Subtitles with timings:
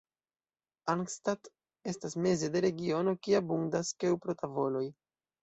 [0.93, 1.49] Arnstadt
[1.91, 4.85] estas meze de regiono kie abundas keŭpro-tavoloj.